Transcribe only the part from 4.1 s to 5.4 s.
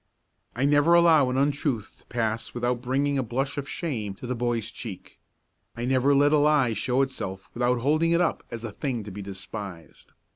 to the boy's cheek.